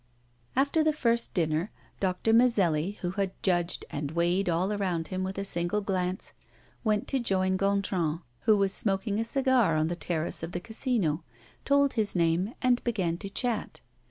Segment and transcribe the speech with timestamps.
[0.55, 1.69] After the first dinner,
[1.99, 6.33] Doctor Mazelli, who had judged and weighed all around him with a single glance,
[6.83, 11.23] went to join Gontran, who was smoking a cigar on the terrace of the Casino,
[11.65, 13.81] told his name, and began to chat.